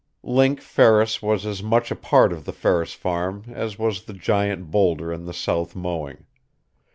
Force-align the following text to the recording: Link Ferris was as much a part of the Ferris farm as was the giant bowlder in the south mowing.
Link 0.23 0.61
Ferris 0.61 1.21
was 1.21 1.45
as 1.45 1.61
much 1.61 1.91
a 1.91 1.95
part 1.95 2.33
of 2.33 2.45
the 2.45 2.51
Ferris 2.51 2.93
farm 2.93 3.43
as 3.49 3.77
was 3.77 4.05
the 4.05 4.13
giant 4.13 4.71
bowlder 4.71 5.13
in 5.13 5.25
the 5.25 5.31
south 5.33 5.75
mowing. 5.75 6.25